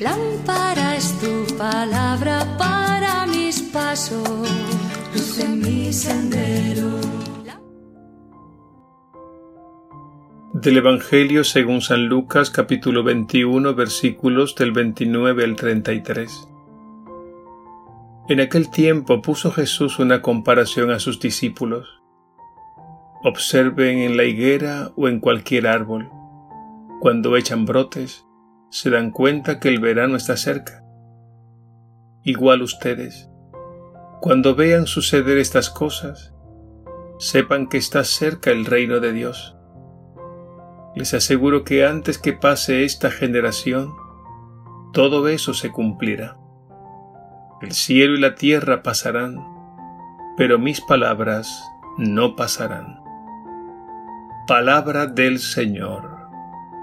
[0.00, 4.48] Lámpara es tu palabra para mis pasos,
[5.14, 7.00] luz en mi sendero.
[10.52, 16.48] Del Evangelio según San Lucas capítulo 21 versículos del 29 al 33.
[18.28, 22.00] En aquel tiempo puso Jesús una comparación a sus discípulos.
[23.22, 26.10] Observen en la higuera o en cualquier árbol.
[27.00, 28.26] Cuando echan brotes,
[28.70, 30.84] se dan cuenta que el verano está cerca.
[32.22, 33.28] Igual ustedes,
[34.20, 36.34] cuando vean suceder estas cosas,
[37.18, 39.56] sepan que está cerca el reino de Dios.
[40.94, 43.92] Les aseguro que antes que pase esta generación,
[44.92, 46.36] todo eso se cumplirá.
[47.60, 49.36] El cielo y la tierra pasarán,
[50.36, 51.62] pero mis palabras
[51.98, 53.00] no pasarán.
[54.46, 56.09] Palabra del Señor.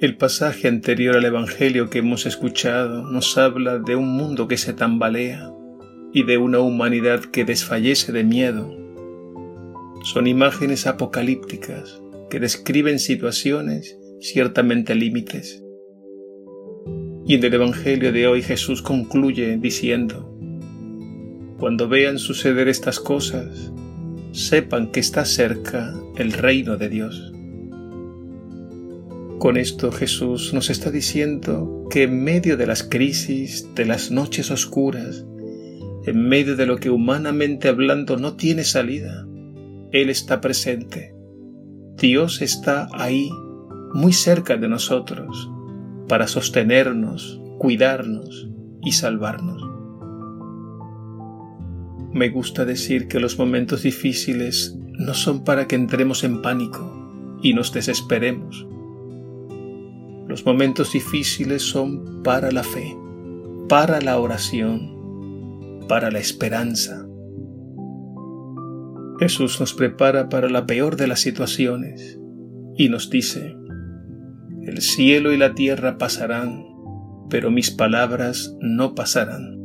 [0.00, 4.72] El pasaje anterior al Evangelio que hemos escuchado nos habla de un mundo que se
[4.72, 5.52] tambalea
[6.14, 8.74] y de una humanidad que desfallece de miedo.
[10.04, 12.00] Son imágenes apocalípticas
[12.30, 15.62] que describen situaciones ciertamente límites.
[17.26, 20.34] Y en el Evangelio de hoy Jesús concluye diciendo,
[21.58, 23.70] Cuando vean suceder estas cosas,
[24.32, 27.34] sepan que está cerca el reino de Dios.
[29.40, 34.50] Con esto Jesús nos está diciendo que en medio de las crisis, de las noches
[34.50, 35.24] oscuras,
[36.04, 39.26] en medio de lo que humanamente hablando no tiene salida,
[39.92, 41.14] Él está presente.
[41.96, 43.30] Dios está ahí,
[43.94, 45.50] muy cerca de nosotros,
[46.06, 48.50] para sostenernos, cuidarnos
[48.82, 49.62] y salvarnos.
[52.12, 57.54] Me gusta decir que los momentos difíciles no son para que entremos en pánico y
[57.54, 58.66] nos desesperemos
[60.30, 62.96] los momentos difíciles son para la fe,
[63.68, 67.04] para la oración, para la esperanza.
[69.18, 72.20] Jesús nos prepara para la peor de las situaciones
[72.76, 73.56] y nos dice,
[74.62, 76.64] el cielo y la tierra pasarán,
[77.28, 79.58] pero mis palabras no pasarán.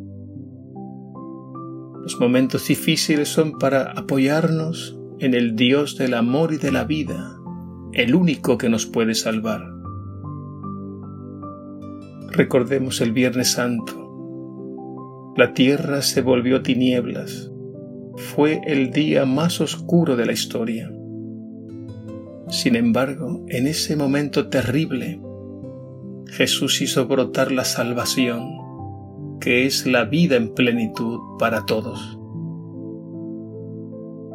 [2.01, 7.38] Los momentos difíciles son para apoyarnos en el Dios del amor y de la vida,
[7.94, 9.75] el único que nos puede salvar.
[12.36, 15.34] Recordemos el Viernes Santo.
[15.38, 17.50] La tierra se volvió tinieblas.
[18.18, 20.92] Fue el día más oscuro de la historia.
[22.50, 25.22] Sin embargo, en ese momento terrible,
[26.28, 32.20] Jesús hizo brotar la salvación, que es la vida en plenitud para todos.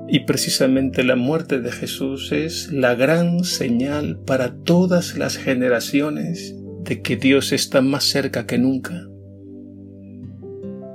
[0.09, 7.03] Y precisamente la muerte de Jesús es la gran señal para todas las generaciones de
[7.03, 9.09] que Dios está más cerca que nunca,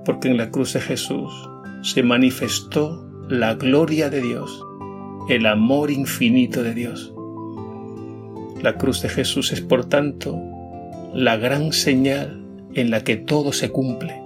[0.04, 1.32] porque en la cruz de Jesús
[1.82, 4.64] se manifestó la gloria de Dios,
[5.30, 7.14] el amor infinito de Dios.
[8.62, 10.40] La cruz de Jesús es, por tanto,
[11.14, 12.44] la gran señal
[12.74, 14.22] en la que todo se cumple.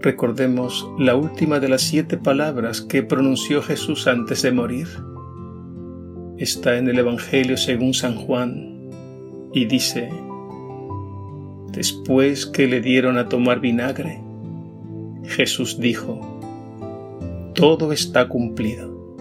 [0.00, 4.86] Recordemos la última de las siete palabras que pronunció Jesús antes de morir.
[6.36, 8.73] Está en el Evangelio según San Juan,
[9.54, 10.10] y dice,
[11.70, 14.20] después que le dieron a tomar vinagre,
[15.24, 16.20] Jesús dijo,
[17.54, 19.16] todo está cumplido,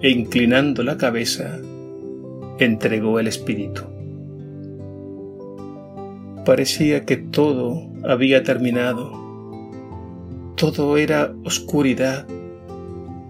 [0.00, 1.60] e inclinando la cabeza,
[2.58, 3.82] entregó el Espíritu.
[6.44, 9.12] Parecía que todo había terminado,
[10.56, 12.26] todo era oscuridad.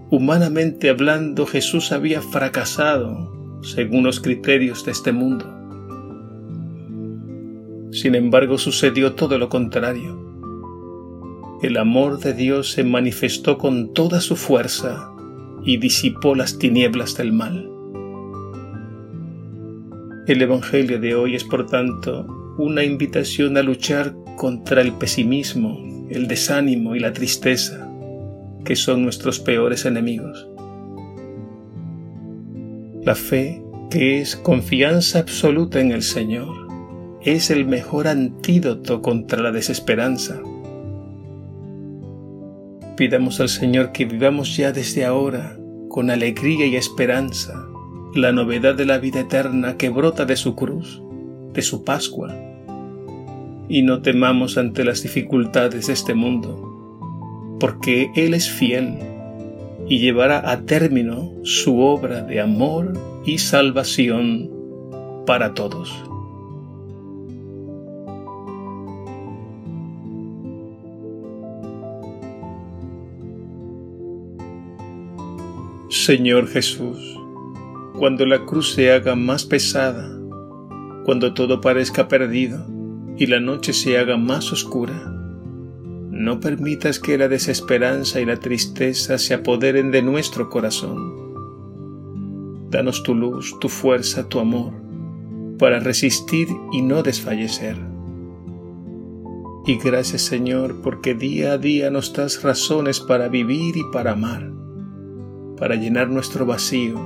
[0.09, 5.62] Humanamente hablando, Jesús había fracasado según los criterios de este mundo.
[7.93, 10.19] Sin embargo, sucedió todo lo contrario.
[11.61, 15.11] El amor de Dios se manifestó con toda su fuerza
[15.63, 17.69] y disipó las tinieblas del mal.
[20.25, 22.25] El Evangelio de hoy es, por tanto,
[22.57, 27.87] una invitación a luchar contra el pesimismo, el desánimo y la tristeza,
[28.65, 30.47] que son nuestros peores enemigos.
[33.03, 36.62] La fe, que es confianza absoluta en el Señor,
[37.25, 40.41] es el mejor antídoto contra la desesperanza.
[42.97, 45.57] Pidamos al Señor que vivamos ya desde ahora
[45.89, 47.65] con alegría y esperanza
[48.13, 51.01] la novedad de la vida eterna que brota de su cruz,
[51.53, 52.35] de su Pascua,
[53.69, 58.97] y no temamos ante las dificultades de este mundo, porque Él es fiel
[59.87, 62.93] y llevará a término su obra de amor
[63.25, 64.51] y salvación
[65.25, 65.91] para todos.
[76.05, 77.17] Señor Jesús,
[77.97, 80.11] cuando la cruz se haga más pesada,
[81.05, 82.67] cuando todo parezca perdido
[83.17, 85.15] y la noche se haga más oscura,
[86.11, 92.67] no permitas que la desesperanza y la tristeza se apoderen de nuestro corazón.
[92.69, 94.73] Danos tu luz, tu fuerza, tu amor,
[95.57, 97.77] para resistir y no desfallecer.
[99.65, 104.62] Y gracias Señor porque día a día nos das razones para vivir y para amar
[105.57, 106.99] para llenar nuestro vacío,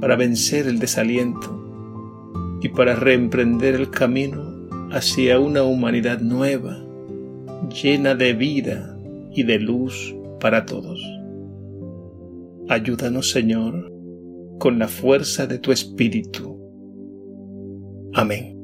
[0.00, 4.56] para vencer el desaliento y para reemprender el camino
[4.90, 6.84] hacia una humanidad nueva,
[7.82, 8.98] llena de vida
[9.32, 11.00] y de luz para todos.
[12.68, 13.92] Ayúdanos, Señor,
[14.58, 16.58] con la fuerza de tu Espíritu.
[18.14, 18.55] Amén.